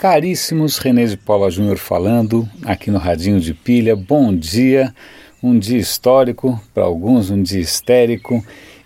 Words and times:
Caríssimos, 0.00 0.78
René 0.78 1.04
de 1.04 1.18
Paula 1.18 1.50
Júnior 1.50 1.76
falando 1.76 2.48
aqui 2.64 2.90
no 2.90 2.96
Radinho 2.96 3.38
de 3.38 3.52
Pilha. 3.52 3.94
Bom 3.94 4.34
dia, 4.34 4.94
um 5.42 5.58
dia 5.58 5.76
histórico, 5.76 6.58
para 6.72 6.84
alguns 6.84 7.28
um 7.28 7.42
dia 7.42 7.60
histérico. 7.60 8.42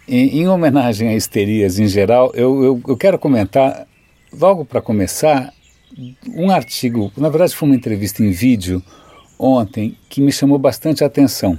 Em 0.09 0.49
homenagem 0.49 1.07
a 1.07 1.15
histerias 1.15 1.79
em 1.79 1.87
geral, 1.87 2.33
eu, 2.35 2.65
eu, 2.65 2.83
eu 2.89 2.97
quero 2.97 3.17
comentar, 3.17 3.87
logo 4.33 4.65
para 4.65 4.83
começar, 4.83 5.55
um 6.35 6.51
artigo, 6.51 7.13
na 7.17 7.29
verdade 7.29 7.55
foi 7.55 7.69
uma 7.69 7.77
entrevista 7.77 8.21
em 8.21 8.33
vídeo 8.33 8.83
ontem, 9.39 9.97
que 10.09 10.21
me 10.21 10.33
chamou 10.33 10.59
bastante 10.59 11.05
a 11.05 11.07
atenção. 11.07 11.57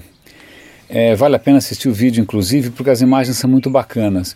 É, 0.89 1.15
vale 1.15 1.37
a 1.37 1.39
pena 1.39 1.59
assistir 1.59 1.87
o 1.87 1.93
vídeo, 1.93 2.21
inclusive, 2.21 2.71
porque 2.71 2.89
as 2.89 2.99
imagens 2.99 3.37
são 3.37 3.49
muito 3.49 3.69
bacanas. 3.69 4.35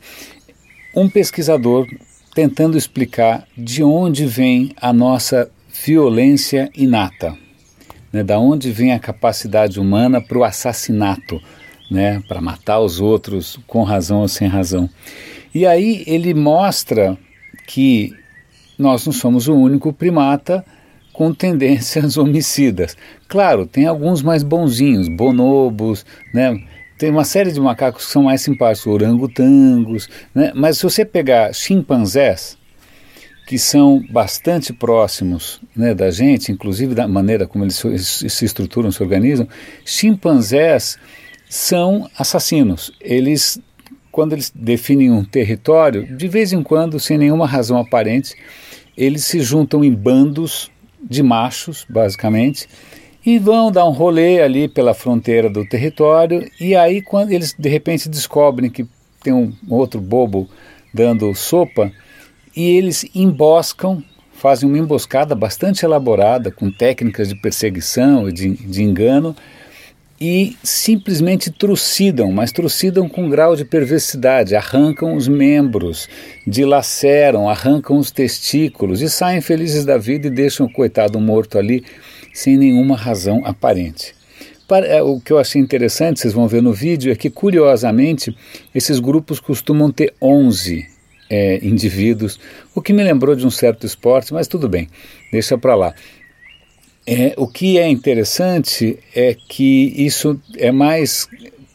Um 0.95 1.09
pesquisador 1.09 1.85
tentando 2.33 2.77
explicar 2.77 3.47
de 3.57 3.83
onde 3.83 4.25
vem 4.25 4.73
a 4.79 4.93
nossa 4.93 5.49
violência 5.85 6.69
inata, 6.75 7.37
né, 8.11 8.23
da 8.23 8.39
onde 8.39 8.71
vem 8.71 8.91
a 8.93 8.99
capacidade 8.99 9.79
humana 9.79 10.21
para 10.21 10.37
o 10.37 10.43
assassinato, 10.43 11.41
né, 11.89 12.21
para 12.27 12.41
matar 12.41 12.79
os 12.79 12.99
outros 12.99 13.59
com 13.65 13.83
razão 13.83 14.21
ou 14.21 14.27
sem 14.27 14.47
razão. 14.47 14.89
E 15.53 15.65
aí 15.65 16.03
ele 16.05 16.33
mostra 16.33 17.17
que 17.67 18.13
nós 18.77 19.05
não 19.05 19.13
somos 19.13 19.47
o 19.47 19.55
único 19.55 19.91
primata 19.91 20.63
com 21.11 21.33
tendências 21.33 22.15
homicidas. 22.17 22.95
Claro, 23.27 23.65
tem 23.65 23.85
alguns 23.85 24.21
mais 24.21 24.43
bonzinhos, 24.43 25.07
bonobos, 25.07 26.05
né? 26.33 26.61
Tem 26.99 27.09
uma 27.09 27.23
série 27.23 27.53
de 27.53 27.61
macacos 27.61 28.05
que 28.05 28.11
são 28.11 28.23
mais 28.23 28.41
simpáticos, 28.41 28.85
orangotangos, 28.85 30.09
né? 30.35 30.51
mas 30.53 30.77
se 30.77 30.83
você 30.83 31.05
pegar 31.05 31.53
chimpanzés, 31.53 32.57
que 33.47 33.57
são 33.57 34.03
bastante 34.11 34.73
próximos 34.73 35.61
né, 35.73 35.95
da 35.95 36.11
gente, 36.11 36.51
inclusive 36.51 36.93
da 36.93 37.07
maneira 37.07 37.47
como 37.47 37.63
eles 37.63 37.77
se 37.77 38.43
estruturam, 38.43 38.91
se 38.91 39.01
organizam, 39.01 39.47
chimpanzés 39.85 40.99
são 41.49 42.09
assassinos. 42.17 42.91
Eles, 42.99 43.57
quando 44.11 44.33
eles 44.33 44.51
definem 44.53 45.09
um 45.09 45.23
território, 45.23 46.05
de 46.17 46.27
vez 46.27 46.51
em 46.51 46.61
quando, 46.61 46.99
sem 46.99 47.17
nenhuma 47.17 47.47
razão 47.47 47.77
aparente, 47.77 48.35
eles 48.97 49.23
se 49.23 49.39
juntam 49.39 49.85
em 49.85 49.93
bandos 49.93 50.69
de 51.01 51.23
machos, 51.23 51.87
basicamente, 51.89 52.67
e 53.29 53.37
vão 53.37 53.71
dar 53.71 53.85
um 53.85 53.91
rolê 53.91 54.41
ali 54.41 54.67
pela 54.67 54.95
fronteira 54.95 55.47
do 55.47 55.63
território 55.63 56.49
e 56.59 56.75
aí 56.75 56.99
quando 56.99 57.31
eles 57.31 57.53
de 57.57 57.69
repente 57.69 58.09
descobrem 58.09 58.71
que 58.71 58.87
tem 59.21 59.31
um 59.31 59.53
outro 59.69 60.01
bobo 60.01 60.49
dando 60.91 61.35
sopa 61.35 61.91
e 62.55 62.75
eles 62.75 63.05
emboscam, 63.13 64.03
fazem 64.33 64.67
uma 64.67 64.79
emboscada 64.79 65.35
bastante 65.35 65.85
elaborada 65.85 66.49
com 66.49 66.71
técnicas 66.71 67.29
de 67.29 67.35
perseguição 67.35 68.27
e 68.27 68.33
de, 68.33 68.49
de 68.49 68.81
engano 68.81 69.35
e 70.19 70.57
simplesmente 70.63 71.51
trucidam, 71.51 72.31
mas 72.31 72.51
trucidam 72.51 73.07
com 73.07 73.29
grau 73.29 73.55
de 73.55 73.63
perversidade, 73.63 74.55
arrancam 74.55 75.15
os 75.15 75.27
membros, 75.27 76.09
dilaceram, 76.47 77.47
arrancam 77.47 77.97
os 77.97 78.09
testículos 78.11 79.01
e 79.01 79.09
saem 79.09 79.39
felizes 79.39 79.85
da 79.85 79.97
vida 79.97 80.27
e 80.27 80.31
deixam 80.31 80.65
o 80.65 80.71
coitado 80.71 81.19
morto 81.19 81.59
ali 81.59 81.85
sem 82.33 82.57
nenhuma 82.57 82.95
razão 82.95 83.45
aparente. 83.45 84.15
É, 84.85 85.01
o 85.01 85.19
que 85.19 85.33
eu 85.33 85.39
achei 85.39 85.59
interessante, 85.59 86.19
vocês 86.19 86.33
vão 86.33 86.47
ver 86.47 86.61
no 86.61 86.71
vídeo, 86.71 87.11
é 87.11 87.15
que 87.15 87.29
curiosamente 87.29 88.35
esses 88.73 88.99
grupos 88.99 89.39
costumam 89.39 89.91
ter 89.91 90.13
11 90.21 90.85
é, 91.29 91.59
indivíduos, 91.65 92.39
o 92.75 92.81
que 92.81 92.93
me 92.93 93.03
lembrou 93.03 93.35
de 93.35 93.45
um 93.45 93.51
certo 93.51 93.85
esporte, 93.85 94.33
mas 94.33 94.47
tudo 94.47 94.69
bem, 94.69 94.87
deixa 95.31 95.57
para 95.57 95.75
lá. 95.75 95.93
É, 97.05 97.33
o 97.37 97.47
que 97.47 97.79
é 97.79 97.87
interessante 97.87 98.99
é 99.15 99.35
que 99.47 99.93
isso 99.97 100.39
é 100.57 100.71
mais 100.71 101.27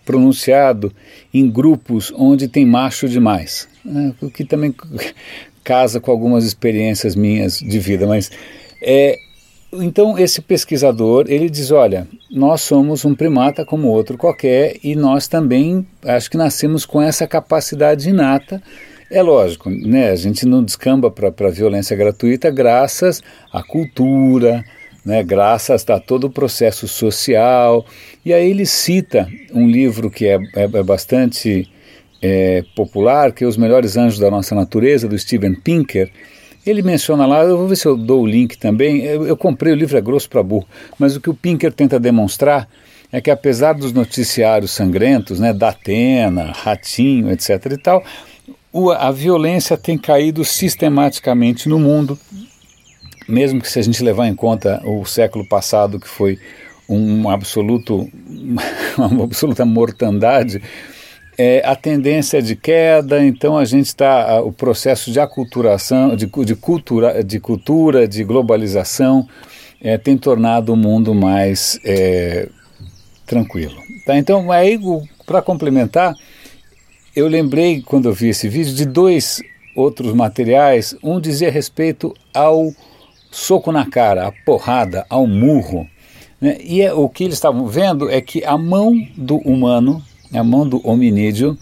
pronunciado 0.05 0.93
em 1.33 1.51
grupos 1.51 2.13
onde 2.15 2.47
tem 2.47 2.65
macho 2.65 3.09
demais, 3.09 3.69
né, 3.85 4.15
o 4.21 4.31
que 4.31 4.45
também 4.45 4.73
casa 5.65 5.99
com 5.99 6.11
algumas 6.11 6.45
experiências 6.45 7.17
minhas 7.17 7.59
de 7.59 7.79
vida, 7.81 8.07
mas 8.07 8.31
é, 8.81 9.19
então 9.83 10.19
esse 10.19 10.41
pesquisador 10.41 11.27
ele 11.29 11.49
diz, 11.49 11.71
olha, 11.71 12.07
nós 12.31 12.63
somos 12.63 13.05
um 13.05 13.15
primata 13.15 13.65
como 13.65 13.89
outro 13.89 14.17
qualquer 14.17 14.77
e 14.83 14.95
nós 14.95 15.29
também 15.29 15.87
acho 16.05 16.31
que 16.31 16.37
nascemos 16.37 16.85
com 16.85 17.01
essa 17.01 17.27
capacidade 17.27 18.09
inata. 18.09 18.63
É 19.11 19.23
lógico, 19.23 19.71
né? 19.71 20.11
A 20.11 20.17
gente 20.17 20.47
não 20.47 20.63
descamba 20.63 21.11
para 21.11 21.51
violência 21.51 21.97
gratuita 21.97 22.51
graças 22.51 23.23
à 23.53 23.63
cultura, 23.63 24.65
né? 25.05 25.23
Graças 25.23 25.89
a 25.89 26.01
todo 26.01 26.25
o 26.25 26.31
processo 26.31 26.89
social. 26.89 27.85
E 28.25 28.33
aí 28.33 28.51
ele 28.51 28.67
cita 28.67 29.29
um 29.53 29.69
livro 29.69 30.11
que 30.11 30.27
é, 30.27 30.39
é, 30.57 30.65
é 30.65 30.83
bastante 30.83 31.71
é, 32.23 32.65
popular, 32.75 33.33
que 33.33 33.45
é 33.45 33.47
Os 33.47 33.57
Melhores 33.57 33.97
Anjos 33.97 34.19
da 34.19 34.31
Nossa 34.31 34.55
Natureza, 34.55 35.07
do 35.07 35.19
Steven 35.19 35.55
Pinker 35.55 36.11
ele 36.67 36.83
menciona 36.83 37.27
lá, 37.27 37.43
eu 37.43 37.59
vou 37.59 37.69
ver 37.69 37.77
se 37.77 37.87
eu 37.87 37.97
dou 37.97 38.23
o 38.23 38.27
link 38.27 38.57
também. 38.57 39.03
Eu, 39.03 39.27
eu 39.27 39.37
comprei 39.37 39.73
o 39.73 39.77
livro, 39.77 39.97
é 39.97 40.01
grosso 40.01 40.29
para 40.29 40.43
burro, 40.43 40.67
mas 40.99 41.17
o 41.17 41.21
que 41.21 41.31
o 41.31 41.35
Pinker 41.35 41.73
tenta 41.73 42.01
demonstrar 42.01 42.69
é 43.13 43.21
que 43.21 43.31
apesar 43.31 43.75
dos 43.75 43.93
noticiários 43.93 44.73
sangrentos, 44.73 45.39
né, 45.39 45.53
da 45.53 45.69
Atena, 45.69 46.53
Ratinho, 46.53 47.31
etc. 47.31 47.67
e 47.73 47.77
tal, 47.77 48.03
o, 48.73 48.91
a 48.91 49.13
violência 49.13 49.77
tem 49.77 49.97
caído 49.97 50.45
sistematicamente 50.45 51.69
no 51.69 51.79
mundo, 51.79 52.19
mesmo 53.29 53.61
que 53.61 53.71
se 53.71 53.79
a 53.79 53.83
gente 53.83 54.03
levar 54.03 54.27
em 54.27 54.35
conta 54.35 54.83
o 54.85 55.05
século 55.05 55.47
passado, 55.47 56.01
que 56.01 56.09
foi 56.09 56.39
um 56.89 57.31
absoluto, 57.31 58.11
uma 58.99 59.25
absoluta 59.25 59.65
mortandade, 59.65 60.61
é, 61.37 61.63
a 61.65 61.75
tendência 61.75 62.41
de 62.41 62.57
queda, 62.57 63.25
então 63.25 63.57
a 63.57 63.65
gente 63.65 63.87
está, 63.87 64.41
o 64.41 64.53
processo 64.53 65.11
de 65.11 65.19
aculturação, 65.19 66.15
de, 66.17 66.27
de, 66.27 66.55
cultura, 66.55 67.23
de 67.23 67.41
cultura, 67.41 68.07
de 68.07 68.23
globalização, 68.25 69.29
é, 69.81 69.99
tem 69.99 70.17
tornado 70.17 70.73
o 70.73 70.77
mundo 70.77 71.15
mais 71.15 71.79
é, 71.85 72.49
tranquilo. 73.27 73.77
Tá? 74.07 74.17
Então, 74.17 74.51
aí, 74.51 74.79
para 75.27 75.43
complementar, 75.43 76.15
eu 77.15 77.29
lembrei, 77.29 77.83
quando 77.83 78.09
eu 78.09 78.13
vi 78.13 78.29
esse 78.29 78.49
vídeo, 78.49 78.75
de 78.75 78.87
dois 78.87 79.41
outros 79.75 80.15
materiais. 80.15 80.95
Um 81.03 81.21
dizia 81.21 81.51
respeito 81.51 82.15
ao 82.33 82.73
soco 83.31 83.73
na 83.73 83.87
cara, 83.87 84.29
a 84.29 84.33
porrada, 84.45 85.05
ao 85.11 85.27
murro. 85.27 85.89
Né? 86.41 86.59
E 86.61 86.81
é, 86.81 86.93
o 86.93 87.09
que 87.09 87.25
eles 87.25 87.35
estavam 87.35 87.67
vendo 87.67 88.09
é 88.09 88.21
que 88.21 88.45
a 88.45 88.57
mão 88.57 88.95
do 89.17 89.37
humano 89.39 90.03
a 90.39 90.45
mão 90.45 90.69
do 90.69 90.81
hominídeo, 90.87 91.59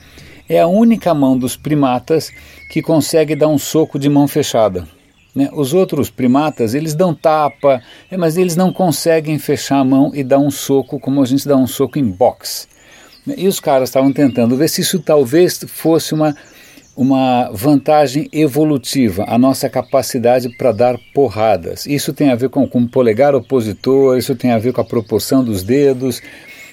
é 0.48 0.60
a 0.60 0.66
única 0.66 1.14
mão 1.14 1.36
dos 1.38 1.56
primatas 1.56 2.30
que 2.70 2.82
consegue 2.82 3.34
dar 3.34 3.48
um 3.48 3.58
soco 3.58 3.98
de 3.98 4.08
mão 4.08 4.26
fechada. 4.26 4.86
Né? 5.34 5.48
Os 5.52 5.72
outros 5.72 6.10
primatas, 6.10 6.74
eles 6.74 6.94
dão 6.94 7.14
tapa, 7.14 7.82
é, 8.10 8.16
mas 8.16 8.36
eles 8.36 8.56
não 8.56 8.72
conseguem 8.72 9.38
fechar 9.38 9.78
a 9.78 9.84
mão 9.84 10.10
e 10.14 10.22
dar 10.22 10.38
um 10.38 10.50
soco 10.50 11.00
como 11.00 11.22
a 11.22 11.26
gente 11.26 11.48
dá 11.48 11.56
um 11.56 11.66
soco 11.66 11.98
em 11.98 12.04
boxe. 12.04 12.66
E 13.36 13.46
os 13.46 13.60
caras 13.60 13.88
estavam 13.88 14.12
tentando 14.12 14.56
ver 14.56 14.68
se 14.68 14.80
isso 14.80 14.98
talvez 14.98 15.64
fosse 15.68 16.12
uma, 16.12 16.36
uma 16.96 17.50
vantagem 17.52 18.28
evolutiva, 18.32 19.24
a 19.28 19.38
nossa 19.38 19.70
capacidade 19.70 20.48
para 20.56 20.72
dar 20.72 20.98
porradas. 21.14 21.86
Isso 21.86 22.12
tem 22.12 22.30
a 22.30 22.34
ver 22.34 22.48
com, 22.48 22.66
com 22.66 22.80
o 22.80 22.88
polegar 22.88 23.34
opositor, 23.34 24.18
isso 24.18 24.34
tem 24.34 24.50
a 24.50 24.58
ver 24.58 24.72
com 24.72 24.80
a 24.80 24.84
proporção 24.84 25.44
dos 25.44 25.62
dedos, 25.62 26.20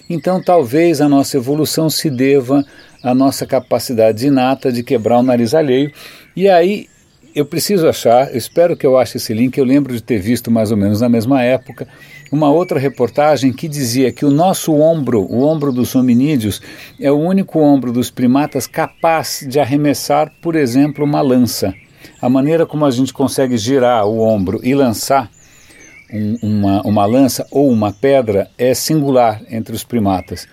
então, 0.09 0.41
talvez 0.41 1.01
a 1.01 1.07
nossa 1.07 1.37
evolução 1.37 1.89
se 1.89 2.09
deva 2.09 2.65
à 3.03 3.13
nossa 3.13 3.45
capacidade 3.45 4.25
inata 4.25 4.71
de 4.71 4.83
quebrar 4.83 5.19
o 5.19 5.23
nariz 5.23 5.53
alheio. 5.53 5.91
E 6.35 6.49
aí, 6.49 6.87
eu 7.35 7.45
preciso 7.45 7.87
achar, 7.87 8.31
eu 8.31 8.37
espero 8.37 8.75
que 8.75 8.85
eu 8.85 8.97
ache 8.97 9.17
esse 9.17 9.33
link, 9.33 9.57
eu 9.57 9.63
lembro 9.63 9.93
de 9.93 10.01
ter 10.01 10.19
visto 10.19 10.49
mais 10.49 10.71
ou 10.71 10.77
menos 10.77 11.01
na 11.01 11.07
mesma 11.07 11.43
época, 11.43 11.87
uma 12.31 12.49
outra 12.49 12.79
reportagem 12.79 13.53
que 13.53 13.67
dizia 13.67 14.11
que 14.11 14.25
o 14.25 14.31
nosso 14.31 14.73
ombro, 14.73 15.21
o 15.21 15.43
ombro 15.43 15.71
dos 15.71 15.95
hominídeos, 15.95 16.61
é 16.99 17.11
o 17.11 17.17
único 17.17 17.59
ombro 17.59 17.91
dos 17.91 18.09
primatas 18.09 18.67
capaz 18.67 19.45
de 19.47 19.59
arremessar, 19.59 20.31
por 20.41 20.55
exemplo, 20.55 21.05
uma 21.05 21.21
lança. 21.21 21.73
A 22.21 22.29
maneira 22.29 22.65
como 22.65 22.85
a 22.85 22.91
gente 22.91 23.13
consegue 23.13 23.57
girar 23.57 24.05
o 24.05 24.19
ombro 24.19 24.59
e 24.63 24.73
lançar 24.73 25.29
um, 26.11 26.37
uma, 26.41 26.81
uma 26.81 27.05
lança 27.05 27.45
ou 27.51 27.69
uma 27.69 27.91
pedra 27.91 28.49
é 28.57 28.73
singular 28.73 29.41
entre 29.49 29.75
os 29.75 29.83
primatas. 29.83 30.47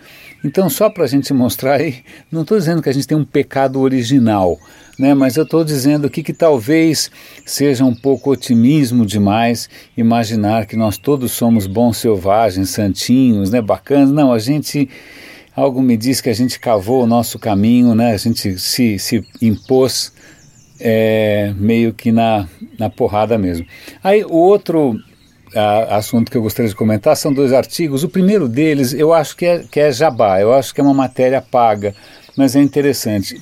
Então, 0.44 0.70
só 0.70 0.88
para 0.88 1.04
a 1.04 1.08
gente 1.08 1.32
mostrar 1.32 1.80
aí, 1.80 2.04
não 2.30 2.42
estou 2.42 2.56
dizendo 2.56 2.80
que 2.80 2.88
a 2.88 2.92
gente 2.92 3.06
tem 3.06 3.16
um 3.16 3.24
pecado 3.24 3.80
original, 3.80 4.58
né, 4.98 5.12
mas 5.12 5.36
eu 5.36 5.42
estou 5.42 5.64
dizendo 5.64 6.08
que 6.08 6.32
talvez 6.32 7.10
seja 7.44 7.84
um 7.84 7.94
pouco 7.94 8.30
otimismo 8.30 9.04
demais 9.04 9.68
imaginar 9.96 10.66
que 10.66 10.76
nós 10.76 10.96
todos 10.98 11.32
somos 11.32 11.66
bons 11.66 11.96
selvagens, 11.96 12.70
santinhos, 12.70 13.50
né, 13.50 13.60
bacanas. 13.60 14.12
Não, 14.12 14.32
a 14.32 14.38
gente, 14.38 14.88
algo 15.54 15.82
me 15.82 15.96
diz 15.96 16.20
que 16.20 16.30
a 16.30 16.34
gente 16.34 16.60
cavou 16.60 17.02
o 17.02 17.06
nosso 17.06 17.38
caminho, 17.38 17.94
né, 17.94 18.12
a 18.12 18.16
gente 18.16 18.58
se, 18.58 18.98
se 18.98 19.26
impôs 19.42 20.12
é, 20.78 21.52
meio 21.56 21.92
que 21.92 22.12
na, 22.12 22.46
na 22.78 22.88
porrada 22.88 23.36
mesmo. 23.36 23.66
Aí 24.02 24.24
o 24.24 24.36
outro 24.36 24.96
a, 25.56 25.96
assunto 25.96 26.30
que 26.30 26.36
eu 26.36 26.42
gostaria 26.42 26.68
de 26.68 26.74
comentar 26.76 27.16
são 27.16 27.32
dois 27.32 27.52
artigos. 27.52 28.04
O 28.04 28.08
primeiro 28.08 28.48
deles 28.48 28.92
eu 28.92 29.12
acho 29.12 29.36
que 29.36 29.46
é, 29.46 29.64
que 29.70 29.80
é 29.80 29.90
jabá, 29.90 30.40
eu 30.40 30.52
acho 30.52 30.74
que 30.74 30.80
é 30.80 30.84
uma 30.84 30.94
matéria 30.94 31.40
paga, 31.40 31.94
mas 32.36 32.54
é 32.54 32.60
interessante. 32.60 33.40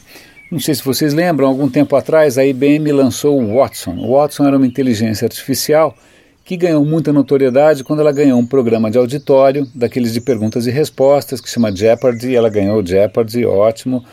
Não 0.50 0.61
sei 0.61 0.75
se 0.75 0.84
vocês 0.84 1.12
lembram, 1.12 1.49
algum 1.49 1.69
tempo 1.69 1.96
atrás 1.96 2.38
a 2.38 2.44
IBM 2.44 2.93
lançou 2.93 3.40
o 3.40 3.56
Watson. 3.56 3.96
O 3.96 4.12
Watson 4.12 4.46
era 4.46 4.56
uma 4.56 4.66
inteligência 4.66 5.26
artificial 5.26 5.96
que 6.44 6.56
ganhou 6.58 6.84
muita 6.84 7.12
notoriedade 7.12 7.82
quando 7.82 8.00
ela 8.00 8.12
ganhou 8.12 8.38
um 8.38 8.46
programa 8.46 8.90
de 8.90 8.99
auditório, 8.99 9.67
daqueles 9.75 10.12
de 10.12 10.20
perguntas 10.20 10.67
e 10.67 10.70
respostas, 10.70 11.40
que 11.40 11.49
chama 11.49 11.75
Jeopardy, 11.75 12.37
ela 12.37 12.50
ganhou 12.50 12.82
o 12.82 12.87
Jeopardy, 12.87 13.46
ótimo. 13.46 14.05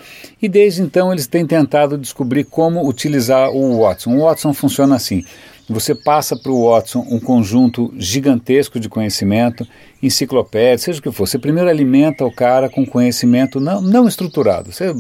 E 0.42 0.48
desde 0.48 0.82
então 0.82 1.12
eles 1.12 1.28
têm 1.28 1.46
tentado 1.46 1.98
descobrir 1.98 2.46
como 2.46 2.88
utilizar 2.88 3.52
o 3.52 3.82
Watson. 3.82 4.16
O 4.16 4.22
Watson 4.22 4.54
funciona 4.54 4.96
assim: 4.96 5.26
você 5.70 5.96
passa 5.96 6.36
para 6.36 6.52
o 6.52 6.70
Watson 6.70 7.06
um 7.10 7.20
conjunto 7.20 7.94
gigantesco 7.98 8.80
de 8.80 8.90
conhecimento, 8.90 9.68
enciclopédia, 10.02 10.78
seja 10.78 11.00
o 11.00 11.02
que 11.02 11.12
for. 11.12 11.28
Você 11.28 11.40
primeiro 11.40 11.70
alimenta 11.70 12.26
o 12.26 12.34
cara 12.34 12.70
com 12.70 12.86
conhecimento 12.86 13.60
não, 13.60 13.82
não 13.82 14.08
estruturado. 14.08 14.72
Você 14.72 14.94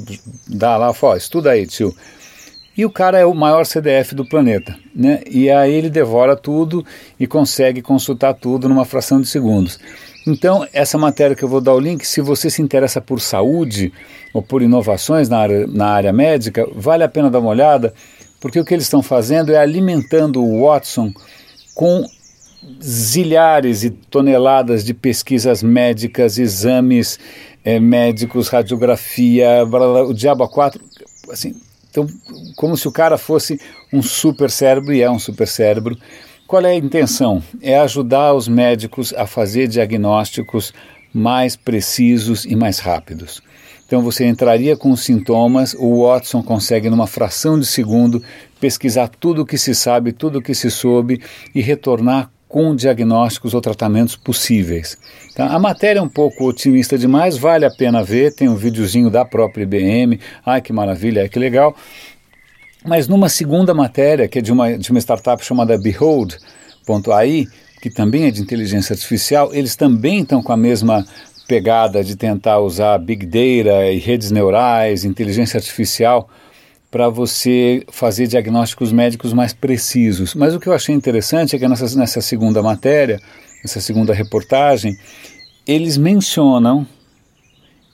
dá 0.47 0.77
lá, 0.77 0.93
fala, 0.93 1.17
estuda 1.17 1.51
aí, 1.51 1.65
tio. 1.65 1.93
E 2.77 2.85
o 2.85 2.89
cara 2.89 3.19
é 3.19 3.25
o 3.25 3.33
maior 3.33 3.65
CDF 3.65 4.15
do 4.15 4.27
planeta, 4.27 4.77
né? 4.95 5.21
E 5.29 5.49
aí 5.49 5.73
ele 5.73 5.89
devora 5.89 6.37
tudo 6.37 6.85
e 7.19 7.27
consegue 7.27 7.81
consultar 7.81 8.33
tudo 8.33 8.69
numa 8.69 8.85
fração 8.85 9.19
de 9.19 9.27
segundos. 9.27 9.77
Então, 10.25 10.65
essa 10.71 10.97
matéria 10.97 11.35
que 11.35 11.43
eu 11.43 11.49
vou 11.49 11.59
dar 11.59 11.73
o 11.73 11.79
link, 11.79 12.05
se 12.05 12.21
você 12.21 12.49
se 12.49 12.61
interessa 12.61 13.01
por 13.01 13.19
saúde 13.19 13.91
ou 14.33 14.41
por 14.41 14.61
inovações 14.61 15.27
na 15.27 15.39
área, 15.39 15.67
na 15.67 15.87
área 15.87 16.13
médica, 16.13 16.65
vale 16.73 17.03
a 17.03 17.09
pena 17.09 17.29
dar 17.29 17.39
uma 17.39 17.49
olhada 17.49 17.93
porque 18.41 18.59
o 18.59 18.65
que 18.65 18.73
eles 18.73 18.85
estão 18.85 19.01
fazendo 19.01 19.53
é 19.53 19.57
alimentando 19.57 20.43
o 20.43 20.65
Watson 20.65 21.13
com 21.73 22.05
zilhares 22.83 23.83
e 23.83 23.89
toneladas 23.89 24.83
de 24.83 24.93
pesquisas 24.93 25.63
médicas, 25.63 26.37
exames 26.37 27.17
é, 27.63 27.79
médicos, 27.79 28.49
radiografia, 28.49 29.65
blá, 29.65 29.79
blá, 29.79 30.03
o 30.03 30.13
diabo 30.13 30.43
a 30.43 30.49
quatro, 30.49 30.81
assim, 31.31 31.55
então, 31.89 32.07
como 32.55 32.77
se 32.77 32.87
o 32.87 32.91
cara 32.91 33.17
fosse 33.17 33.59
um 33.91 34.01
super 34.01 34.49
cérebro, 34.49 34.93
e 34.93 35.01
é 35.01 35.11
um 35.11 35.19
super 35.19 35.47
cérebro. 35.47 35.97
Qual 36.47 36.65
é 36.65 36.71
a 36.71 36.75
intenção? 36.75 37.43
É 37.61 37.77
ajudar 37.79 38.33
os 38.33 38.47
médicos 38.47 39.13
a 39.13 39.27
fazer 39.27 39.67
diagnósticos 39.67 40.73
mais 41.13 41.57
precisos 41.57 42.45
e 42.45 42.55
mais 42.55 42.79
rápidos. 42.79 43.41
Então 43.91 44.01
você 44.01 44.25
entraria 44.25 44.77
com 44.77 44.91
os 44.91 45.03
sintomas, 45.03 45.75
o 45.77 46.05
Watson 46.05 46.41
consegue 46.41 46.89
numa 46.89 47.07
fração 47.07 47.59
de 47.59 47.65
segundo 47.65 48.23
pesquisar 48.57 49.09
tudo 49.09 49.41
o 49.41 49.45
que 49.45 49.57
se 49.57 49.75
sabe, 49.75 50.13
tudo 50.13 50.39
o 50.39 50.41
que 50.41 50.55
se 50.55 50.71
soube 50.71 51.21
e 51.53 51.59
retornar 51.59 52.31
com 52.47 52.73
diagnósticos 52.73 53.53
ou 53.53 53.59
tratamentos 53.59 54.15
possíveis. 54.15 54.97
Tá? 55.35 55.47
A 55.47 55.59
matéria 55.59 55.99
é 55.99 56.01
um 56.01 56.07
pouco 56.07 56.47
otimista 56.47 56.97
demais, 56.97 57.37
vale 57.37 57.65
a 57.65 57.69
pena 57.69 58.01
ver, 58.01 58.33
tem 58.33 58.47
um 58.47 58.55
videozinho 58.55 59.09
da 59.09 59.25
própria 59.25 59.63
IBM, 59.63 60.21
ai 60.45 60.61
que 60.61 60.71
maravilha, 60.71 61.23
ai 61.23 61.27
que 61.27 61.37
legal. 61.37 61.75
Mas 62.85 63.09
numa 63.09 63.27
segunda 63.27 63.73
matéria, 63.73 64.25
que 64.25 64.39
é 64.39 64.41
de 64.41 64.53
uma, 64.53 64.77
de 64.77 64.89
uma 64.89 65.01
startup 65.01 65.43
chamada 65.43 65.77
Behold.ai, 65.77 67.45
que 67.81 67.89
também 67.89 68.25
é 68.25 68.31
de 68.31 68.41
inteligência 68.41 68.93
artificial, 68.93 69.53
eles 69.53 69.75
também 69.75 70.21
estão 70.21 70.41
com 70.41 70.53
a 70.53 70.57
mesma 70.57 71.03
pegada 71.51 72.01
de 72.01 72.15
tentar 72.15 72.59
usar 72.59 72.97
Big 72.97 73.25
Data 73.25 73.85
e 73.91 73.99
redes 73.99 74.31
neurais, 74.31 75.03
inteligência 75.03 75.57
artificial, 75.57 76.29
para 76.89 77.09
você 77.09 77.83
fazer 77.91 78.25
diagnósticos 78.25 78.93
médicos 78.93 79.33
mais 79.33 79.51
precisos. 79.51 80.33
Mas 80.33 80.55
o 80.55 80.61
que 80.61 80.67
eu 80.67 80.73
achei 80.73 80.95
interessante 80.95 81.53
é 81.53 81.59
que 81.59 81.67
nessa, 81.67 81.99
nessa 81.99 82.21
segunda 82.21 82.63
matéria, 82.63 83.19
nessa 83.61 83.81
segunda 83.81 84.13
reportagem, 84.13 84.95
eles 85.67 85.97
mencionam 85.97 86.87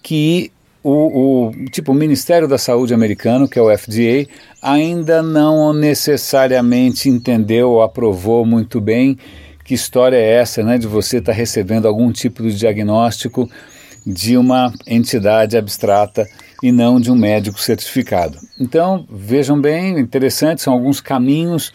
que 0.04 0.52
o, 0.84 1.48
o, 1.48 1.66
tipo, 1.72 1.94
o 1.94 1.96
Ministério 1.96 2.48
da 2.48 2.60
Saúde 2.60 2.94
americano, 2.94 3.48
que 3.48 3.58
é 3.58 3.62
o 3.62 3.76
FDA, 3.76 4.32
ainda 4.62 5.24
não 5.24 5.74
necessariamente 5.74 7.10
entendeu 7.10 7.72
ou 7.72 7.82
aprovou 7.82 8.46
muito 8.46 8.80
bem 8.80 9.18
que 9.68 9.74
história 9.74 10.16
é 10.16 10.36
essa, 10.36 10.64
né, 10.64 10.78
de 10.78 10.88
você 10.88 11.18
estar 11.18 11.34
tá 11.34 11.38
recebendo 11.38 11.90
algum 11.90 12.10
tipo 12.10 12.42
de 12.42 12.56
diagnóstico 12.56 13.50
de 14.06 14.38
uma 14.38 14.74
entidade 14.88 15.58
abstrata 15.58 16.26
e 16.64 16.72
não 16.72 17.02
de 17.02 17.12
um 17.12 17.16
médico 17.16 17.60
certificado. 17.60 18.40
Então, 18.58 19.06
vejam 19.12 19.60
bem, 19.60 20.00
interessante, 20.00 20.62
são 20.62 20.72
alguns 20.72 21.02
caminhos, 21.02 21.74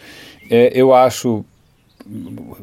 é, 0.49 0.71
eu 0.73 0.91
acho 0.91 1.45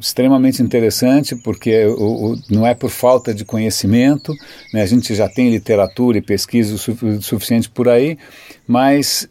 extremamente 0.00 0.60
interessante, 0.60 1.36
porque 1.36 1.86
o, 1.86 2.32
o, 2.32 2.38
não 2.50 2.66
é 2.66 2.74
por 2.74 2.90
falta 2.90 3.32
de 3.32 3.44
conhecimento, 3.44 4.34
né, 4.74 4.82
a 4.82 4.86
gente 4.86 5.14
já 5.14 5.28
tem 5.28 5.48
literatura 5.48 6.18
e 6.18 6.20
pesquisa 6.20 6.74
o 6.74 7.22
suficiente 7.22 7.70
por 7.70 7.88
aí, 7.88 8.18
mas 8.66 9.28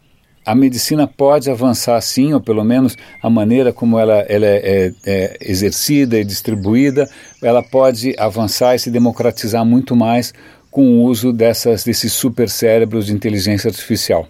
a 0.49 0.55
medicina 0.55 1.05
pode 1.05 1.47
avançar 1.47 2.01
sim, 2.01 2.33
ou 2.33 2.41
pelo 2.41 2.63
menos 2.63 2.97
a 3.21 3.29
maneira 3.29 3.71
como 3.71 3.99
ela, 3.99 4.25
ela 4.27 4.47
é, 4.47 4.57
é, 4.57 4.93
é, 5.05 5.37
exercida 5.41 6.19
e 6.19 6.23
distribuída, 6.23 7.07
ela 7.43 7.61
pode 7.61 8.15
avançar 8.17 8.73
e 8.73 8.79
se 8.79 8.89
democratizar 8.89 9.63
muito 9.63 9.95
mais 9.95 10.33
com 10.71 10.87
o 10.87 11.03
uso 11.03 11.31
dessas, 11.31 11.83
desses 11.83 12.11
super 12.13 12.49
cérebros 12.49 13.05
de 13.05 13.13
inteligência 13.13 13.67
artificial. 13.67 14.27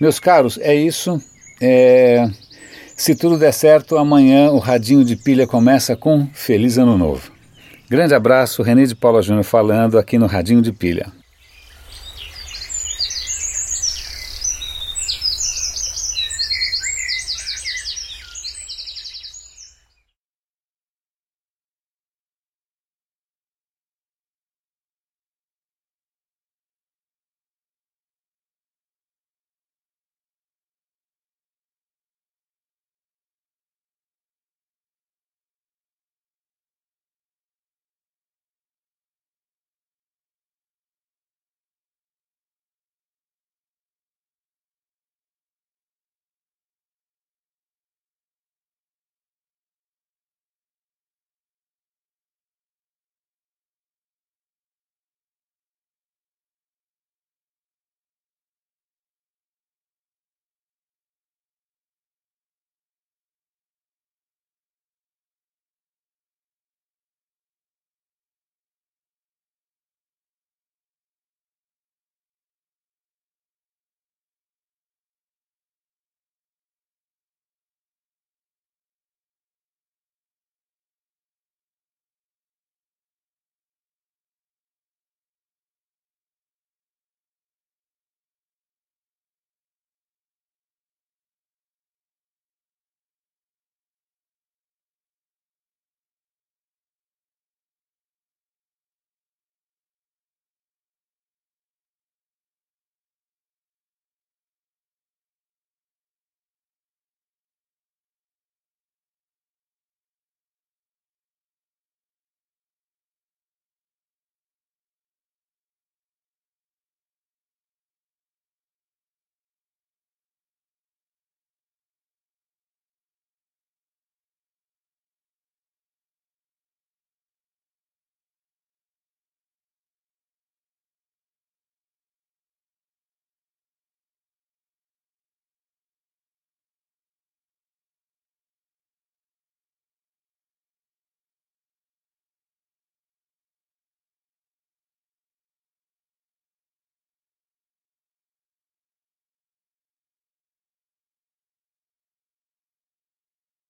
Meus 0.00 0.20
caros, 0.20 0.56
é 0.62 0.72
isso. 0.72 1.20
É... 1.60 2.30
Se 2.96 3.16
tudo 3.16 3.36
der 3.36 3.52
certo, 3.52 3.96
amanhã 3.96 4.52
o 4.52 4.58
Radinho 4.58 5.04
de 5.04 5.16
Pilha 5.16 5.48
começa 5.48 5.96
com 5.96 6.28
Feliz 6.32 6.78
Ano 6.78 6.96
Novo. 6.96 7.32
Grande 7.90 8.14
abraço, 8.14 8.62
René 8.62 8.84
de 8.84 8.94
Paula 8.94 9.20
Júnior 9.20 9.42
falando 9.42 9.98
aqui 9.98 10.16
no 10.16 10.26
Radinho 10.26 10.62
de 10.62 10.70
Pilha. 10.70 11.10